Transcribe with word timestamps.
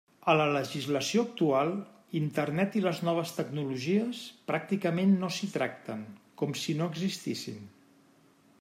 A 0.31 0.33
la 0.35 0.45
legislació 0.53 1.25
actual, 1.31 1.73
Internet 2.21 2.77
i 2.79 2.81
les 2.85 3.01
noves 3.09 3.33
tecnologies 3.41 4.23
pràcticament 4.49 5.13
no 5.25 5.29
s'hi 5.37 5.51
tracten, 5.59 6.05
com 6.43 6.57
si 6.63 6.79
no 6.81 6.89
existissin. 6.95 7.61